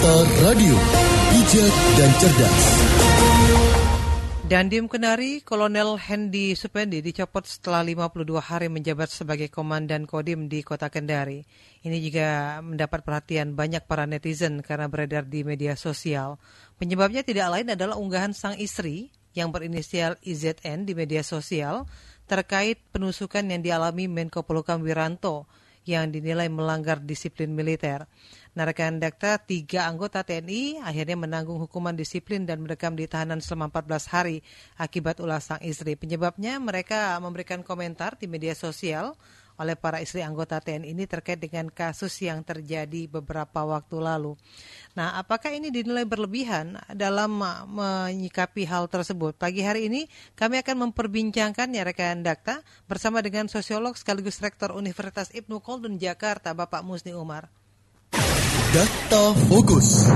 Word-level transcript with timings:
Dakta 0.00 0.48
Radio, 0.48 0.72
bijak 1.28 1.74
dan 2.00 2.10
cerdas. 2.16 2.60
Dandim 4.48 4.88
Kenari, 4.88 5.44
Kolonel 5.44 6.00
Hendy 6.00 6.56
Supendi 6.56 7.04
dicopot 7.04 7.44
setelah 7.44 7.84
52 7.84 8.24
hari 8.40 8.72
menjabat 8.72 9.12
sebagai 9.12 9.52
Komandan 9.52 10.08
Kodim 10.08 10.48
di 10.48 10.64
Kota 10.64 10.88
Kendari. 10.88 11.44
Ini 11.84 12.00
juga 12.00 12.56
mendapat 12.64 13.04
perhatian 13.04 13.52
banyak 13.52 13.84
para 13.84 14.08
netizen 14.08 14.64
karena 14.64 14.88
beredar 14.88 15.28
di 15.28 15.44
media 15.44 15.76
sosial. 15.76 16.40
Penyebabnya 16.80 17.20
tidak 17.20 17.60
lain 17.60 17.68
adalah 17.68 18.00
unggahan 18.00 18.32
sang 18.32 18.56
istri 18.56 19.12
yang 19.36 19.52
berinisial 19.52 20.16
IZN 20.24 20.88
di 20.88 20.96
media 20.96 21.20
sosial 21.20 21.84
terkait 22.24 22.80
penusukan 22.88 23.44
yang 23.44 23.60
dialami 23.60 24.08
Menko 24.08 24.48
Polhukam 24.48 24.80
Wiranto 24.80 25.44
yang 25.88 26.12
dinilai 26.12 26.48
melanggar 26.52 27.00
disiplin 27.00 27.52
militer. 27.52 28.04
Nah, 28.50 28.66
rekan 28.66 28.98
dakta, 28.98 29.38
tiga 29.38 29.86
anggota 29.86 30.26
TNI 30.26 30.82
akhirnya 30.82 31.14
menanggung 31.14 31.62
hukuman 31.62 31.94
disiplin 31.94 32.44
dan 32.44 32.60
mendekam 32.60 32.98
di 32.98 33.06
tahanan 33.06 33.38
selama 33.38 33.70
14 33.70 34.10
hari 34.10 34.36
akibat 34.74 35.22
ulah 35.22 35.38
sang 35.38 35.62
istri. 35.62 35.94
Penyebabnya 35.94 36.58
mereka 36.58 37.14
memberikan 37.22 37.62
komentar 37.62 38.18
di 38.18 38.26
media 38.26 38.52
sosial 38.58 39.14
oleh 39.60 39.76
para 39.76 40.00
istri 40.00 40.24
anggota 40.24 40.56
TNI 40.56 40.96
ini 40.96 41.04
terkait 41.04 41.36
dengan 41.36 41.68
kasus 41.68 42.16
yang 42.24 42.40
terjadi 42.40 43.04
beberapa 43.12 43.60
waktu 43.68 44.00
lalu. 44.00 44.32
Nah, 44.96 45.20
apakah 45.20 45.52
ini 45.52 45.68
dinilai 45.68 46.08
berlebihan 46.08 46.80
dalam 46.96 47.44
menyikapi 47.68 48.64
hal 48.64 48.88
tersebut? 48.88 49.36
Pagi 49.36 49.60
hari 49.60 49.92
ini 49.92 50.08
kami 50.32 50.64
akan 50.64 50.88
memperbincangkan 50.88 51.68
ya 51.76 51.84
rekan 51.84 52.24
Dakta 52.24 52.64
bersama 52.88 53.20
dengan 53.20 53.52
sosiolog 53.52 54.00
sekaligus 54.00 54.40
rektor 54.40 54.72
Universitas 54.72 55.28
Ibnu 55.36 55.60
Khaldun 55.60 56.00
Jakarta, 56.00 56.56
Bapak 56.56 56.80
Musni 56.80 57.12
Umar. 57.12 57.52
Data 58.72 59.36
Fokus. 59.52 60.08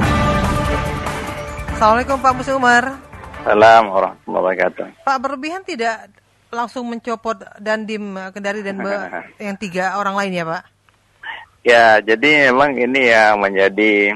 Assalamualaikum 1.76 2.16
Pak 2.16 2.32
Musa 2.32 2.56
Umar. 2.56 2.84
Salam 3.44 3.92
warahmatullahi 3.92 4.56
wabarakatuh. 4.56 5.04
Pak 5.04 5.18
berlebihan 5.20 5.60
tidak 5.68 6.23
langsung 6.54 6.88
mencopot 6.88 7.36
Dandim 7.58 8.16
Kendari 8.32 8.62
dan 8.62 8.80
yang 9.36 9.58
tiga 9.58 9.98
orang 9.98 10.14
lain 10.14 10.32
ya 10.38 10.44
Pak? 10.46 10.62
Ya, 11.64 11.86
jadi 11.98 12.52
memang 12.52 12.76
ini 12.76 13.08
ya 13.08 13.34
menjadi 13.34 14.14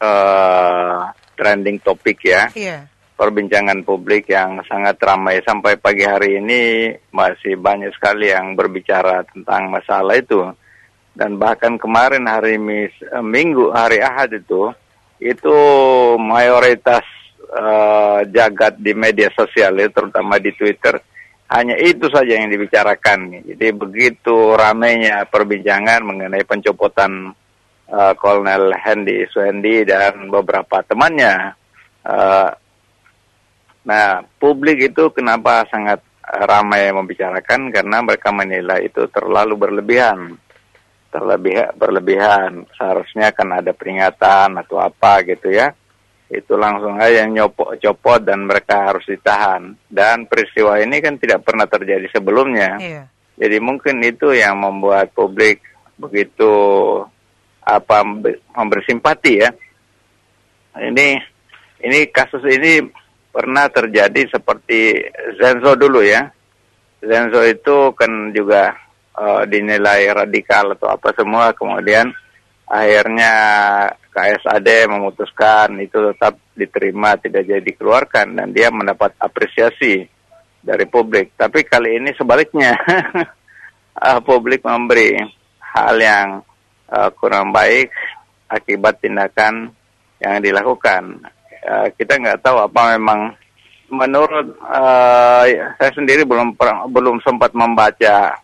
uh, 0.00 1.10
trending 1.36 1.82
topik 1.82 2.22
ya. 2.24 2.48
Iya. 2.54 2.88
Perbincangan 3.16 3.80
publik 3.84 4.28
yang 4.28 4.60
sangat 4.68 5.00
ramai 5.00 5.40
sampai 5.40 5.80
pagi 5.80 6.04
hari 6.04 6.36
ini 6.36 6.92
masih 7.12 7.56
banyak 7.56 7.90
sekali 7.96 8.28
yang 8.28 8.52
berbicara 8.52 9.24
tentang 9.32 9.72
masalah 9.72 10.20
itu 10.20 10.52
dan 11.16 11.40
bahkan 11.40 11.80
kemarin 11.80 12.28
hari 12.28 12.60
mis, 12.60 12.92
uh, 13.08 13.24
Minggu 13.24 13.72
hari 13.72 14.04
Ahad 14.04 14.36
itu 14.36 14.68
itu 15.16 15.56
mayoritas 16.20 17.02
uh, 17.56 18.20
jagat 18.28 18.76
di 18.76 18.92
media 18.92 19.32
sosial 19.32 19.80
ya, 19.80 19.88
terutama 19.88 20.36
di 20.36 20.52
Twitter 20.52 21.00
hanya 21.46 21.78
itu 21.78 22.10
saja 22.10 22.38
yang 22.42 22.50
dibicarakan. 22.50 23.46
Jadi 23.46 23.66
begitu 23.70 24.58
ramainya 24.58 25.22
perbincangan 25.30 26.02
mengenai 26.02 26.42
pencopotan 26.42 27.30
uh, 27.86 28.12
Kolonel 28.18 28.74
Hendy 28.74 29.26
Suhendi 29.30 29.86
dan 29.86 30.26
beberapa 30.26 30.82
temannya. 30.82 31.54
Uh, 32.02 32.50
nah, 33.86 34.26
publik 34.42 34.90
itu 34.90 35.10
kenapa 35.14 35.66
sangat 35.70 36.02
ramai 36.26 36.90
membicarakan 36.90 37.70
karena 37.70 38.02
mereka 38.02 38.34
menilai 38.34 38.90
itu 38.90 39.06
terlalu 39.14 39.54
berlebihan 39.54 40.34
terlebih 41.06 41.70
berlebihan 41.78 42.66
seharusnya 42.74 43.30
kan 43.30 43.48
ada 43.54 43.70
peringatan 43.70 44.58
atau 44.58 44.82
apa 44.82 45.22
gitu 45.22 45.54
ya 45.54 45.70
itu 46.26 46.58
langsung 46.58 46.98
aja 46.98 47.22
yang 47.22 47.38
nyopot 47.38 47.78
copot 47.78 48.18
dan 48.18 48.50
mereka 48.50 48.90
harus 48.90 49.06
ditahan. 49.06 49.78
Dan 49.86 50.26
peristiwa 50.26 50.78
ini 50.82 50.98
kan 50.98 51.18
tidak 51.22 51.46
pernah 51.46 51.66
terjadi 51.70 52.06
sebelumnya. 52.10 52.78
Iya. 52.82 53.04
jadi 53.36 53.60
mungkin 53.60 54.00
itu 54.00 54.32
yang 54.32 54.56
membuat 54.56 55.12
publik 55.12 55.60
begitu 56.00 56.48
apa 57.60 58.00
memberi 58.56 58.82
simpati 58.88 59.32
ya. 59.44 59.50
Ini 60.76 61.20
ini 61.84 61.98
kasus 62.08 62.40
ini 62.48 62.80
pernah 63.28 63.68
terjadi 63.68 64.32
seperti 64.32 64.96
Zenzo 65.36 65.76
dulu 65.76 66.00
ya. 66.00 66.32
Zenzo 67.04 67.44
itu 67.44 67.92
kan 67.92 68.32
juga 68.32 68.72
uh, 69.12 69.44
dinilai 69.44 70.08
radikal 70.10 70.72
atau 70.72 70.96
apa 70.96 71.12
semua. 71.12 71.52
Kemudian 71.52 72.08
akhirnya 72.66 73.32
KSAD 74.10 74.90
memutuskan 74.90 75.78
itu 75.78 75.98
tetap 76.12 76.34
diterima 76.56 77.14
tidak 77.20 77.46
jadi 77.46 77.62
dikeluarkan 77.62 78.34
dan 78.34 78.48
dia 78.50 78.72
mendapat 78.74 79.14
apresiasi 79.22 80.08
dari 80.64 80.84
publik. 80.90 81.38
Tapi 81.38 81.62
kali 81.62 82.02
ini 82.02 82.10
sebaliknya 82.18 82.74
uh, 84.02 84.20
publik 84.28 84.66
memberi 84.66 85.14
hal 85.62 85.94
yang 86.00 86.28
uh, 86.90 87.10
kurang 87.14 87.54
baik 87.54 87.92
akibat 88.50 88.98
tindakan 88.98 89.70
yang 90.18 90.42
dilakukan. 90.42 91.22
Uh, 91.66 91.86
kita 91.94 92.18
nggak 92.18 92.42
tahu 92.42 92.62
apa 92.62 92.98
memang 92.98 93.36
menurut 93.86 94.58
uh, 94.66 95.46
saya 95.78 95.92
sendiri 95.94 96.26
belum 96.26 96.58
belum 96.90 97.22
sempat 97.22 97.54
membaca 97.54 98.34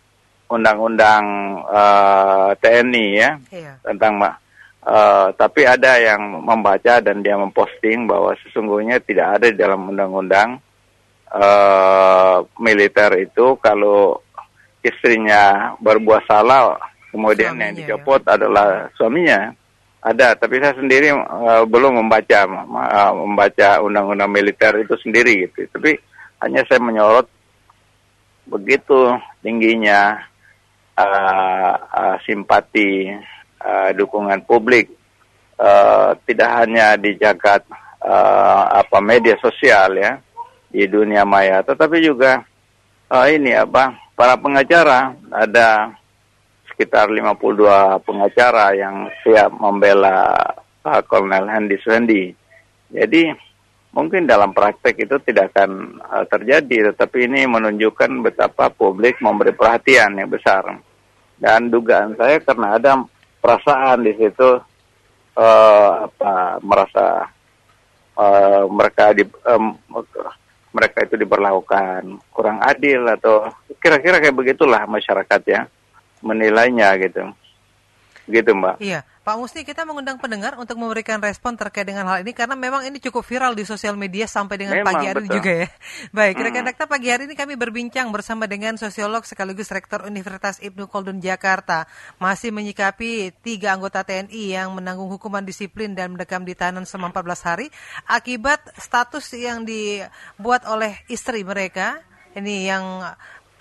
undang-undang 0.53 1.25
uh, 1.65 2.53
TNI 2.61 3.07
ya 3.17 3.31
Iya. 3.49 3.73
tentang 3.81 4.21
uh, 4.21 5.27
tapi 5.33 5.65
ada 5.65 5.97
yang 5.97 6.45
membaca 6.45 7.01
dan 7.01 7.25
dia 7.25 7.41
memposting 7.41 8.05
bahwa 8.05 8.37
sesungguhnya 8.45 9.01
tidak 9.01 9.41
ada 9.41 9.47
di 9.49 9.57
dalam 9.57 9.89
undang-undang 9.89 10.61
uh, 11.33 12.45
militer 12.61 13.11
itu 13.17 13.57
kalau 13.59 14.21
istrinya 14.83 15.73
berbuat 15.81 16.27
salah 16.29 16.77
kemudian 17.15 17.55
yang 17.57 17.73
Suaminya, 17.73 17.79
dicopot 17.79 18.23
adalah 18.27 18.69
suaminya. 18.97 19.41
Ada 20.03 20.35
tapi 20.35 20.59
saya 20.59 20.75
sendiri 20.75 21.15
uh, 21.15 21.63
belum 21.63 22.03
membaca 22.03 22.43
uh, 22.51 23.13
membaca 23.15 23.79
undang-undang 23.79 24.35
militer 24.35 24.75
itu 24.83 24.99
sendiri 24.99 25.47
gitu. 25.47 25.71
Tapi 25.79 25.95
hanya 26.43 26.67
saya 26.67 26.83
menyorot 26.83 27.31
begitu 28.51 29.15
tingginya 29.47 30.19
uh, 30.99 31.73
uh, 31.79 32.17
simpati 32.25 33.13
uh, 33.63 33.91
dukungan 33.97 34.45
publik 34.45 34.91
uh, 35.61 36.17
tidak 36.27 36.51
hanya 36.63 36.97
di 36.97 37.17
jagat 37.17 37.65
uh, 38.03 38.83
apa 38.83 38.99
media 38.99 39.37
sosial 39.41 39.97
ya 39.97 40.19
di 40.73 40.89
dunia 40.89 41.23
maya 41.29 41.61
tetapi 41.61 42.01
juga 42.01 42.43
uh, 43.13 43.27
ini 43.29 43.53
apa 43.57 43.97
para 44.17 44.37
pengacara 44.37 45.13
ada 45.33 45.93
sekitar 46.73 47.13
52 47.13 48.01
pengacara 48.03 48.73
yang 48.73 49.07
siap 49.21 49.53
membela 49.53 50.35
Pak 50.83 51.07
Kolonel 51.07 51.47
Hendy 51.47 51.79
Suhendi. 51.79 52.35
Jadi 52.91 53.31
mungkin 53.93 54.25
dalam 54.25 54.57
praktek 54.57 55.05
itu 55.05 55.17
tidak 55.23 55.53
akan 55.53 56.01
uh, 56.01 56.25
terjadi, 56.27 56.93
tetapi 56.93 57.29
ini 57.29 57.45
menunjukkan 57.45 58.11
betapa 58.25 58.73
publik 58.73 59.21
memberi 59.21 59.53
perhatian 59.53 60.17
yang 60.17 60.33
besar. 60.33 60.65
Dan 61.37 61.69
dugaan 61.69 62.17
saya 62.17 62.41
karena 62.41 62.81
ada 62.81 62.93
perasaan 63.39 64.07
di 64.07 64.13
situ 64.17 64.51
uh, 65.37 65.91
apa 66.09 66.63
merasa 66.65 67.29
uh, 68.17 68.65
mereka 68.71 69.13
di 69.13 69.25
um, 69.49 69.77
mereka 70.73 71.05
itu 71.05 71.21
diperlakukan 71.21 72.17
kurang 72.33 72.59
adil 72.65 73.05
atau 73.13 73.53
kira-kira 73.77 74.25
kayak 74.25 74.39
begitulah 74.39 74.89
masyarakat 74.89 75.41
ya 75.45 75.61
menilainya 76.25 76.97
gitu. 77.03 77.29
Gitu 78.31 78.55
Mbak. 78.55 78.79
Iya, 78.79 79.03
Pak 79.27 79.35
Musni 79.35 79.67
kita 79.67 79.83
mengundang 79.83 80.15
pendengar 80.19 80.55
untuk 80.55 80.79
memberikan 80.79 81.19
respon 81.19 81.59
terkait 81.59 81.83
dengan 81.83 82.07
hal 82.07 82.23
ini 82.23 82.31
karena 82.31 82.55
memang 82.55 82.87
ini 82.87 83.03
cukup 83.03 83.27
viral 83.27 83.55
di 83.59 83.67
sosial 83.67 83.99
media 83.99 84.31
sampai 84.31 84.63
dengan 84.63 84.79
Memang, 84.79 84.95
pagi 84.95 85.07
hari 85.11 85.27
betul. 85.27 85.35
juga 85.43 85.53
ya. 85.67 85.69
Baik, 86.19 86.35
Hmm. 86.39 86.45
rekan 86.47 86.65
Dakta 86.67 86.85
pagi 86.87 87.09
hari 87.11 87.27
ini 87.27 87.35
kami 87.35 87.59
berbincang 87.59 88.11
bersama 88.15 88.47
dengan 88.47 88.79
sosiolog 88.79 89.27
sekaligus 89.27 89.71
rektor 89.75 90.07
Universitas 90.07 90.63
Ibnu 90.63 90.87
Khaldun 90.87 91.19
Jakarta 91.19 91.91
masih 92.23 92.55
menyikapi 92.55 93.35
tiga 93.43 93.75
anggota 93.75 94.07
TNI 94.07 94.43
yang 94.55 94.71
menanggung 94.71 95.11
hukuman 95.11 95.43
disiplin 95.43 95.99
dan 95.99 96.15
mendekam 96.15 96.47
di 96.47 96.55
tahanan 96.55 96.87
selama 96.87 97.11
14 97.23 97.43
hari 97.43 97.67
akibat 98.07 98.71
status 98.79 99.35
yang 99.35 99.67
dibuat 99.67 100.63
oleh 100.71 100.95
istri 101.11 101.43
mereka 101.43 101.99
ini 102.39 102.71
yang 102.71 103.03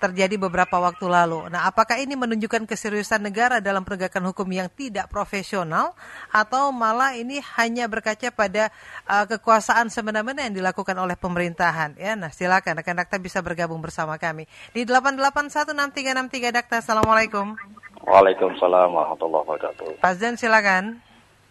terjadi 0.02 0.34
beberapa 0.42 0.82
waktu 0.82 1.06
lalu. 1.06 1.46
Nah, 1.54 1.70
apakah 1.70 2.02
ini 2.02 2.18
menunjukkan 2.18 2.66
keseriusan 2.66 3.22
negara 3.22 3.62
dalam 3.62 3.86
penegakan 3.86 4.34
hukum 4.34 4.50
yang 4.50 4.66
tidak 4.74 5.06
profesional 5.14 5.94
atau 6.34 6.74
malah 6.74 7.14
ini 7.14 7.38
hanya 7.62 7.86
berkaca 7.86 8.34
pada 8.34 8.74
uh, 9.06 9.30
kekuasaan 9.30 9.94
semena-mena 9.94 10.50
yang 10.50 10.58
dilakukan 10.58 10.98
oleh 10.98 11.14
pemerintahan? 11.14 11.94
Ya, 12.02 12.18
nah 12.18 12.34
silakan 12.34 12.82
rekan 12.82 12.98
Dakta 12.98 13.22
bisa 13.22 13.46
bergabung 13.46 13.78
bersama 13.78 14.18
kami 14.18 14.50
di 14.74 14.82
8816363 14.90 16.58
Dakta. 16.58 16.82
Assalamualaikum. 16.82 17.54
Waalaikumsalam 18.02 18.90
warahmatullahi 18.90 19.46
wabarakatuh. 19.46 20.02
Pak 20.02 20.14
Zen 20.18 20.34
silakan. 20.34 20.98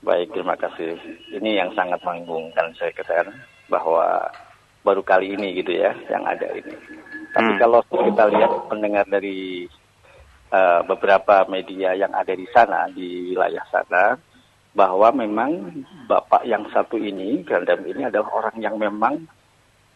Baik, 0.02 0.34
terima 0.34 0.58
kasih. 0.58 0.98
Ini 1.38 1.62
yang 1.62 1.70
sangat 1.78 2.02
membingungkan 2.02 2.74
saya 2.74 2.90
katakan 2.96 3.30
bahwa 3.70 4.32
baru 4.80 5.04
kali 5.04 5.36
ini 5.36 5.60
gitu 5.60 5.76
ya 5.76 5.92
yang 6.08 6.24
ada 6.24 6.48
ini. 6.56 6.72
Tapi 7.30 7.50
Hmm. 7.54 7.60
kalau 7.62 7.80
kita 7.86 8.24
lihat 8.30 8.52
pendengar 8.66 9.04
dari 9.06 9.70
uh, 10.50 10.82
beberapa 10.86 11.46
media 11.46 11.94
yang 11.94 12.10
ada 12.10 12.34
di 12.34 12.46
sana 12.50 12.90
di 12.90 13.32
wilayah 13.34 13.62
sana 13.70 14.18
bahwa 14.74 15.10
memang 15.14 15.82
bapak 16.06 16.46
yang 16.46 16.62
satu 16.70 16.94
ini 16.94 17.42
Gandam 17.42 17.82
ini 17.86 18.06
adalah 18.06 18.30
orang 18.30 18.56
yang 18.62 18.78
memang 18.78 19.26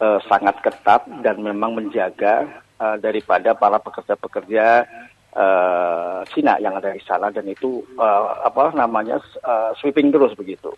uh, 0.03 0.19
sangat 0.27 0.59
ketat 0.63 1.07
dan 1.23 1.39
memang 1.39 1.75
menjaga 1.75 2.47
uh, 2.79 2.99
daripada 2.99 3.55
para 3.55 3.79
pekerja-pekerja 3.79 4.83
uh, 5.35 6.19
Cina 6.31 6.59
yang 6.59 6.75
ada 6.75 6.91
di 6.91 7.03
sana 7.03 7.31
dan 7.31 7.47
itu 7.47 7.83
uh, 7.99 8.43
apa 8.43 8.75
namanya 8.75 9.19
uh, 9.43 9.71
sweeping 9.79 10.11
terus 10.11 10.35
begitu. 10.35 10.71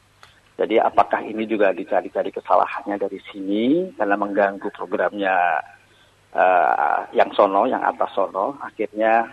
Jadi 0.58 0.82
apakah 0.82 1.22
ini 1.22 1.46
juga 1.46 1.70
dicari-cari 1.70 2.34
kesalahannya 2.34 2.98
dari 2.98 3.22
sini 3.30 3.94
karena 3.94 4.18
mengganggu 4.18 4.74
programnya 4.74 5.62
uh, 6.38 7.10
yang 7.12 7.34
sono, 7.34 7.66
yang 7.66 7.82
atas 7.82 8.14
sono, 8.14 8.56
akhirnya 8.62 9.26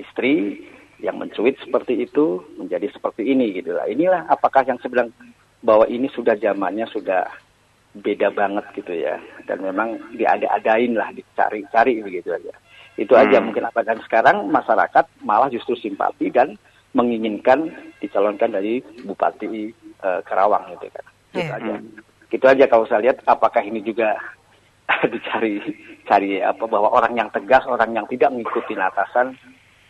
istri 0.00 0.64
yang 0.98 1.20
mencuit 1.20 1.54
seperti 1.62 2.02
itu 2.02 2.42
menjadi 2.58 2.90
seperti 2.90 3.22
ini 3.28 3.54
gitu 3.54 3.76
lah. 3.76 3.86
Inilah 3.86 4.26
apakah 4.26 4.66
yang 4.66 4.80
saya 4.80 4.90
bilang 4.90 5.10
bahwa 5.62 5.86
ini 5.86 6.10
sudah 6.10 6.34
zamannya 6.34 6.88
sudah 6.90 7.28
beda 7.98 8.30
banget 8.30 8.62
gitu 8.74 8.94
ya 8.94 9.18
dan 9.46 9.58
memang 9.64 9.98
diada-adain 10.14 10.94
lah 10.94 11.10
dicari-cari 11.14 12.02
begitu 12.02 12.34
aja. 12.34 12.50
Itu 12.98 13.14
aja 13.14 13.38
Hmm. 13.38 13.50
mungkin 13.50 13.62
apa 13.62 13.86
dan 13.86 14.02
sekarang 14.02 14.50
masyarakat 14.50 15.06
malah 15.22 15.46
justru 15.50 15.78
simpati 15.78 16.30
dan 16.30 16.58
menginginkan 16.94 17.70
dicalonkan 18.00 18.50
dari 18.50 18.82
Bupati 19.06 19.70
eh, 19.98 20.20
Karawang 20.26 20.74
gitu 20.74 20.90
kan. 20.90 21.06
Gitu 21.30 21.46
Iya. 21.46 21.58
aja. 21.58 21.74
Gitu 22.28 22.44
aja 22.44 22.64
kalau 22.66 22.84
saya 22.86 23.06
lihat 23.06 23.22
apakah 23.24 23.62
ini 23.62 23.82
juga 23.82 24.18
dicari 25.12 25.60
cari 26.08 26.40
apa 26.40 26.64
bahwa 26.64 26.88
orang 26.92 27.14
yang 27.16 27.28
tegas, 27.28 27.64
orang 27.68 27.92
yang 27.92 28.06
tidak 28.08 28.32
mengikuti 28.32 28.72
atasan 28.74 29.36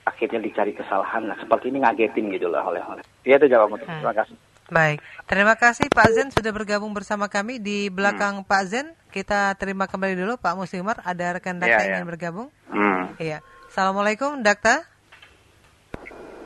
akhirnya 0.09 0.41
dicari 0.41 0.73
kesalahan. 0.73 1.29
Nah, 1.29 1.37
seperti 1.37 1.69
ini 1.69 1.85
ngagetin 1.85 2.33
gitu 2.33 2.49
lah 2.49 2.65
oleh 2.65 2.81
oleh. 2.83 3.05
Dia 3.23 3.37
itu 3.37 3.47
jawaban. 3.47 3.79
Hmm. 3.85 4.01
Terima 4.01 4.15
kasih. 4.17 4.37
Baik, 4.69 5.01
terima 5.25 5.57
kasih 5.57 5.89
Pak 5.89 6.09
Zen 6.13 6.29
sudah 6.29 6.53
bergabung 6.53 6.93
bersama 6.93 7.25
kami 7.33 7.57
di 7.57 7.89
belakang 7.89 8.45
Pak 8.45 8.63
Zen. 8.69 8.87
Kita 9.09 9.57
terima 9.57 9.89
kembali 9.89 10.13
dulu 10.13 10.37
Pak 10.37 10.61
Muslimar. 10.61 11.01
Ada 11.09 11.41
rekan 11.41 11.57
Dakta 11.57 11.73
Iya, 11.73 11.81
yang 11.81 11.89
iya. 11.89 11.97
ingin 12.05 12.09
bergabung? 12.09 12.49
Hmm. 12.69 13.03
Iya. 13.17 13.39
Assalamualaikum 13.73 14.45
Dakta. 14.45 14.85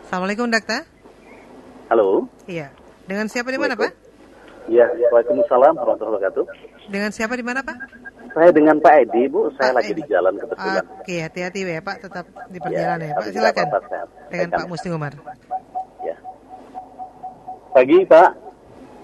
Assalamualaikum 0.07 0.47
Dakta. 0.47 0.87
Halo. 1.91 2.31
Iya. 2.47 2.71
Dengan 3.11 3.27
siapa 3.27 3.51
di 3.51 3.59
mana 3.59 3.75
Pak? 3.75 3.91
Ya, 4.71 4.87
Waalaikumsalam 5.11 5.75
warahmatullahi 5.75 6.23
wabarakatuh. 6.23 6.45
Dengan 6.95 7.11
siapa 7.11 7.35
di 7.35 7.43
mana 7.43 7.67
Pak? 7.67 7.77
Saya 8.33 8.49
dengan 8.49 8.77
Pak 8.81 8.95
Edi, 9.03 9.29
Bu. 9.29 9.53
Saya 9.55 9.71
Pak 9.71 9.77
lagi 9.79 9.93
Edi. 9.93 10.01
di 10.01 10.05
jalan 10.09 10.35
kebetulan. 10.37 10.85
Oke, 10.99 11.17
hati-hati 11.21 11.61
ya 11.63 11.81
Pak, 11.81 11.97
tetap 12.01 12.25
di 12.49 12.59
perjalanan 12.59 13.05
ya, 13.05 13.13
Pak. 13.13 13.21
tapi 13.21 13.31
Silakan. 13.31 13.67
apa-apa, 13.67 13.79
sehat. 13.87 14.09
Dengan. 14.29 14.49
Pak 14.55 14.67
Musti 14.67 14.89
Umar. 14.89 15.13
Ya. 16.01 16.17
Pagi, 17.71 17.99
Pak. 18.05 18.31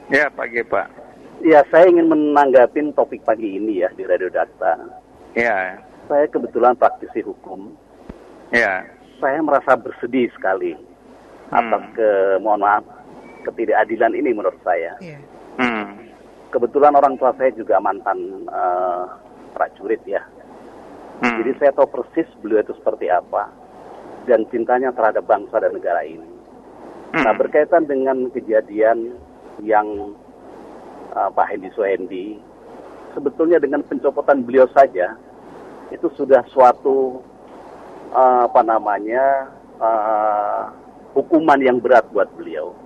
Ya 0.09 0.25
pagi 0.33 0.65
Pak. 0.65 0.87
Ya, 1.39 1.61
saya 1.69 1.85
ingin 1.87 2.09
menanggapi 2.09 2.81
topik 2.93 3.21
pagi 3.23 3.61
ini 3.61 3.85
ya 3.85 3.93
di 3.93 4.03
Radio 4.03 4.27
Dakta. 4.29 4.81
Ya, 5.37 5.77
Saya 6.09 6.25
kebetulan 6.27 6.73
praktisi 6.75 7.21
hukum. 7.21 7.77
ya. 8.51 8.89
Saya 9.19 9.43
merasa 9.43 9.75
bersedih 9.75 10.31
sekali 10.33 10.73
atas 11.51 11.83
Hmm. 11.83 11.93
ke 11.93 12.09
mohon 12.39 12.63
maaf 12.63 12.87
ketidakadilan 13.43 14.15
ini 14.15 14.31
menurut 14.33 14.57
saya. 14.63 14.95
Iya. 14.99 15.19
Hmm. 15.59 15.98
Kebetulan 16.49 16.97
orang 16.97 17.21
tua 17.21 17.37
saya 17.37 17.53
juga 17.53 17.77
mantan 17.77 18.49
eh, 18.49 19.05
prajurit 19.53 20.01
ya. 20.09 20.23
Hmm. 21.19 21.43
Jadi 21.43 21.51
saya 21.59 21.71
tahu 21.75 21.91
persis 21.91 22.31
beliau 22.39 22.63
itu 22.63 22.73
seperti 22.79 23.11
apa 23.11 23.51
dan 24.31 24.47
cintanya 24.53 24.95
terhadap 24.95 25.27
bangsa 25.27 25.59
dan 25.59 25.75
negara 25.75 26.07
ini. 26.07 26.31
Hmm. 27.11 27.25
Nah 27.27 27.35
berkaitan 27.35 27.91
dengan 27.91 28.31
kejadian 28.31 29.19
yang 29.65 30.15
uh, 31.17 31.27
Pak 31.35 31.51
Hendi 31.51 31.75
Suhendi, 31.75 32.39
sebetulnya 33.19 33.59
dengan 33.59 33.83
pencopotan 33.83 34.47
beliau 34.47 34.71
saja 34.71 35.19
itu 35.91 36.07
sudah 36.15 36.47
suatu 36.55 37.19
uh, 38.15 38.47
apa 38.47 38.63
namanya 38.63 39.51
uh, 39.83 40.71
hukuman 41.19 41.59
yang 41.59 41.83
berat 41.83 42.07
buat 42.15 42.31
beliau. 42.39 42.77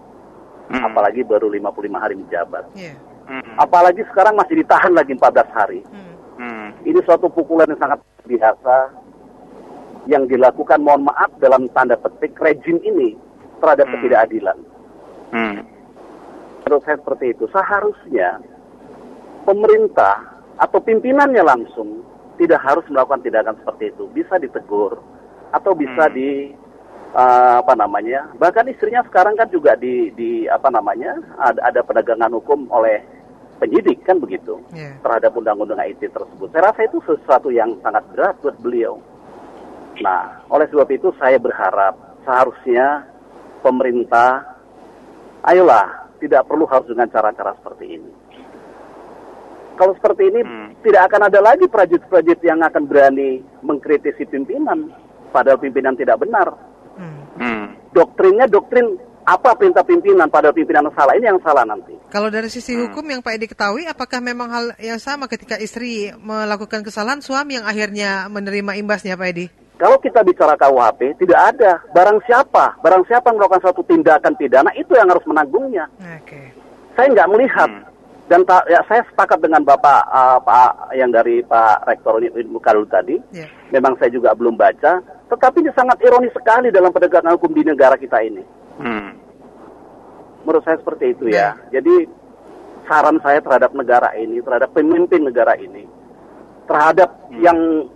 Hmm. 0.72 0.88
Apalagi 0.88 1.20
baru 1.26 1.52
55 1.52 2.00
hari 2.00 2.14
menjabat. 2.16 2.64
Iya. 2.72 2.96
Hmm. 3.32 3.56
Apalagi 3.56 4.04
sekarang 4.12 4.36
masih 4.36 4.60
ditahan 4.60 4.92
lagi 4.92 5.16
14 5.16 5.48
hari. 5.56 5.80
Hmm. 5.88 6.12
Hmm. 6.36 6.68
Ini 6.84 7.00
suatu 7.08 7.32
pukulan 7.32 7.64
yang 7.72 7.80
sangat 7.80 8.04
biasa 8.28 8.76
yang 10.04 10.28
dilakukan 10.28 10.84
mohon 10.84 11.08
maaf 11.08 11.32
dalam 11.40 11.64
tanda 11.72 11.96
petik 11.96 12.36
rejim 12.36 12.76
ini 12.84 13.16
terhadap 13.64 13.88
Hmm. 13.88 13.94
ketidakadilan. 13.96 14.58
Hmm. 15.32 15.56
Menurut 16.68 16.82
saya 16.84 17.00
seperti 17.00 17.32
itu. 17.32 17.48
Seharusnya 17.48 18.44
pemerintah 19.48 20.44
atau 20.60 20.78
pimpinannya 20.84 21.40
langsung 21.40 22.04
tidak 22.36 22.60
harus 22.60 22.84
melakukan 22.92 23.24
tindakan 23.24 23.56
seperti 23.64 23.96
itu. 23.96 24.04
Bisa 24.12 24.36
ditegur 24.36 25.00
atau 25.56 25.72
bisa 25.72 26.12
Hmm. 26.12 26.14
di 26.14 26.30
eh, 27.12 27.54
apa 27.60 27.76
namanya? 27.76 28.24
Bahkan 28.40 28.72
istrinya 28.72 29.04
sekarang 29.04 29.36
kan 29.36 29.44
juga 29.52 29.76
di 29.76 30.08
di 30.16 30.48
apa 30.48 30.72
namanya? 30.72 31.16
ada, 31.36 31.60
ada 31.60 31.80
penegangan 31.84 32.32
hukum 32.32 32.64
oleh 32.72 33.04
penyidik 33.62 34.02
kan 34.02 34.18
begitu 34.18 34.58
Iya. 34.74 34.98
terhadap 34.98 35.38
undang-undang 35.38 35.78
IT 35.78 36.10
tersebut. 36.10 36.50
Saya 36.50 36.74
rasa 36.74 36.82
itu 36.82 36.98
sesuatu 37.06 37.54
yang 37.54 37.78
sangat 37.78 38.02
berat 38.10 38.34
buat 38.42 38.58
beliau. 38.58 38.98
Nah, 40.02 40.42
oleh 40.50 40.66
sebab 40.66 40.90
itu 40.90 41.14
saya 41.22 41.38
berharap 41.38 41.94
seharusnya 42.26 43.06
pemerintah, 43.62 44.58
ayolah, 45.46 46.10
tidak 46.18 46.42
perlu 46.50 46.66
harus 46.66 46.90
dengan 46.90 47.06
cara-cara 47.06 47.54
seperti 47.62 48.02
ini. 48.02 48.10
Kalau 49.78 49.94
seperti 49.94 50.28
ini, 50.28 50.40
Hmm. 50.42 50.68
tidak 50.82 51.10
akan 51.10 51.30
ada 51.30 51.40
lagi 51.40 51.64
prajurit-prajurit 51.66 52.42
yang 52.42 52.60
akan 52.60 52.82
berani 52.86 53.40
mengkritisi 53.62 54.26
pimpinan, 54.26 54.90
padahal 55.30 55.58
pimpinan 55.58 55.94
tidak 55.94 56.18
benar. 56.18 56.52
Hmm. 56.98 57.22
Hmm. 57.38 57.64
Doktrinnya 57.94 58.46
doktrin 58.46 58.98
apa 59.22 59.54
perintah 59.54 59.86
pimpinan, 59.86 60.26
padahal 60.26 60.50
pimpinan 60.50 60.90
yang 60.90 60.96
salah, 60.98 61.14
ini 61.14 61.26
yang 61.30 61.40
salah 61.42 61.62
nanti. 61.62 61.94
Kalau 62.10 62.26
dari 62.26 62.50
sisi 62.50 62.74
Hmm. 62.74 62.90
hukum 62.90 63.06
yang 63.06 63.22
Pak 63.22 63.38
Edi 63.38 63.46
ketahui, 63.46 63.86
apakah 63.86 64.18
memang 64.18 64.50
hal 64.50 64.64
yang 64.82 64.98
sama 64.98 65.30
ketika 65.30 65.54
istri 65.62 66.10
melakukan 66.18 66.82
kesalahan, 66.82 67.22
suami 67.22 67.58
yang 67.58 67.66
akhirnya 67.66 68.26
menerima 68.26 68.74
imbasnya, 68.82 69.14
Pak 69.14 69.28
Edi? 69.30 69.46
Kalau 69.78 69.98
kita 69.98 70.22
bicara 70.22 70.54
KUHP, 70.54 71.18
tidak 71.18 71.38
ada. 71.54 71.82
Barang 71.90 72.22
siapa, 72.22 72.78
barang 72.82 73.02
siapa 73.10 73.30
yang 73.30 73.38
melakukan 73.42 73.62
suatu 73.66 73.82
tindakan 73.82 74.34
pidana, 74.38 74.70
itu 74.78 74.94
yang 74.94 75.10
harus 75.10 75.26
menanggungnya. 75.26 75.90
Oke. 76.22 76.54
Saya 76.94 77.06
nggak 77.10 77.30
melihat. 77.30 77.70
Hmm. 77.70 77.90
Dan 78.30 78.46
ta- 78.46 78.64
ya, 78.70 78.78
saya 78.86 79.02
sepakat 79.10 79.42
dengan 79.42 79.60
Bapak 79.66 80.06
uh, 80.08 80.38
Pak 80.40 80.94
yang 80.94 81.10
dari 81.10 81.42
Pak 81.42 81.84
Rektor 81.84 82.22
Mukalul 82.48 82.86
tadi. 82.86 83.18
Ya. 83.34 83.44
Memang 83.74 83.98
saya 83.98 84.08
juga 84.14 84.32
belum 84.32 84.54
baca. 84.54 85.02
Tetapi 85.28 85.56
ini 85.60 85.70
sangat 85.74 85.98
ironis 86.00 86.32
sekali 86.32 86.70
dalam 86.70 86.94
penegakan 86.94 87.34
hukum 87.36 87.50
di 87.52 87.66
negara 87.66 87.98
kita 87.98 88.22
ini. 88.22 88.40
Hmm. 88.80 89.11
Menurut 90.42 90.62
saya 90.62 90.76
seperti 90.78 91.14
itu 91.14 91.24
ya. 91.30 91.54
Jadi 91.70 92.06
saran 92.86 93.18
saya 93.22 93.38
terhadap 93.38 93.70
negara 93.72 94.10
ini, 94.18 94.42
terhadap 94.42 94.74
pemimpin 94.74 95.22
negara 95.22 95.54
ini, 95.54 95.86
terhadap 96.66 97.14
yang 97.38 97.86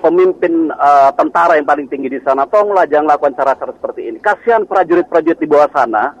pemimpin 0.00 0.68
eh, 0.68 1.10
tentara 1.16 1.56
yang 1.56 1.68
paling 1.68 1.88
tinggi 1.88 2.08
di 2.08 2.20
sana, 2.24 2.44
tolonglah 2.48 2.84
jangan 2.88 3.16
lakukan 3.16 3.36
cara-cara 3.36 3.72
seperti 3.72 4.00
ini. 4.12 4.18
Kasihan 4.20 4.64
prajurit-prajurit 4.64 5.40
di 5.40 5.48
bawah 5.48 5.68
sana 5.72 6.12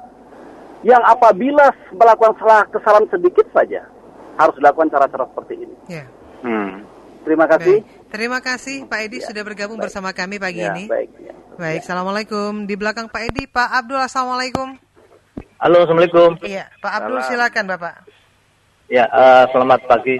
yang 0.84 1.00
apabila 1.00 1.72
melakukan 1.96 2.36
salah 2.36 2.68
kesalahan 2.68 3.08
sedikit 3.08 3.48
saja 3.56 3.88
harus 4.36 4.54
dilakukan 4.60 4.92
cara-cara 4.92 5.24
seperti 5.32 5.54
ini. 5.64 5.76
Ya. 5.88 6.04
Hmm. 6.44 6.84
Terima 7.24 7.48
kasih. 7.48 7.80
Baik. 7.80 8.12
Terima 8.12 8.38
kasih 8.44 8.76
Pak 8.84 9.00
Edi 9.00 9.18
sudah 9.24 9.42
bergabung 9.42 9.80
bersama 9.80 10.12
kami 10.12 10.36
pagi 10.36 10.60
Ya, 10.60 10.76
ini. 10.76 10.84
baik. 10.84 11.08
ya. 11.16 11.32
Baik, 11.56 11.86
Assalamualaikum. 11.86 12.68
Di 12.68 12.74
belakang 12.76 13.06
Pak 13.08 13.32
Edi, 13.32 13.46
Pak 13.48 13.68
Abdul, 13.80 14.02
Assalamualaikum. 14.02 14.83
Halo, 15.58 15.76
Assalamualaikum. 15.82 16.36
Iya, 16.42 16.68
Pak 16.78 16.92
Abdul 16.92 17.18
Salam. 17.18 17.28
silakan 17.30 17.64
Bapak. 17.70 17.94
Ya, 18.86 19.04
eh, 19.06 19.44
selamat 19.48 19.80
pagi 19.86 20.16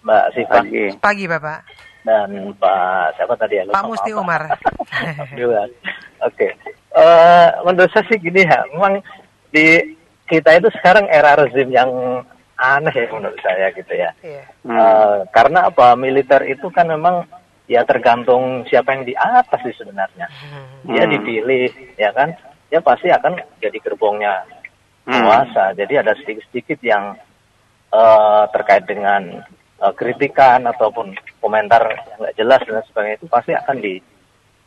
Mbak 0.00 0.24
Siva 0.32 0.52
Pagi. 0.56 0.84
Pagi 0.98 1.24
Bapak. 1.26 1.60
dan 2.06 2.30
Pak 2.54 3.18
siapa 3.18 3.34
tadi 3.34 3.58
ya? 3.58 3.66
Pak 3.66 3.82
Musti 3.82 4.14
apa. 4.14 4.20
Umar. 4.22 4.42
Oke. 6.28 6.48
Eh, 6.96 7.46
menurut 7.60 7.90
saya 7.90 8.06
sih 8.06 8.16
gini 8.16 8.40
ya, 8.40 8.62
memang 8.70 9.02
di 9.50 9.82
kita 10.24 10.54
itu 10.54 10.70
sekarang 10.72 11.10
era 11.10 11.34
rezim 11.34 11.66
yang 11.68 11.90
aneh 12.56 12.94
ya 12.94 13.10
menurut 13.10 13.36
saya 13.42 13.74
gitu 13.74 13.90
ya. 13.90 14.14
Iya. 14.22 14.42
Hmm. 14.62 14.70
Eh, 14.72 15.16
karena 15.28 15.66
apa? 15.66 15.92
Militer 15.92 16.46
itu 16.46 16.70
kan 16.70 16.86
memang 16.86 17.26
ya 17.66 17.82
tergantung 17.82 18.62
siapa 18.64 18.94
yang 18.94 19.02
di 19.02 19.12
atas 19.12 19.58
sih 19.60 19.74
sebenarnya. 19.74 20.30
Dia 20.86 21.04
Hmm. 21.04 21.12
dipilih, 21.12 21.68
ya 21.98 22.14
kan? 22.14 22.30
Dia 22.70 22.78
pasti 22.80 23.10
akan 23.10 23.34
jadi 23.58 23.76
gerbongnya 23.76 24.46
penguasa. 25.06 25.64
Jadi 25.78 25.94
ada 25.94 26.12
sedikit-sedikit 26.18 26.82
yang 26.82 27.14
eh, 27.94 28.44
terkait 28.50 28.84
dengan 28.84 29.22
eh, 29.78 29.92
kritikan 29.94 30.66
ataupun 30.66 31.14
komentar 31.38 31.86
yang 31.86 32.18
nggak 32.26 32.36
jelas 32.36 32.60
dan 32.66 32.82
sebagainya 32.90 33.16
itu 33.22 33.26
pasti 33.30 33.52
akan 33.54 33.76
di, 33.78 33.94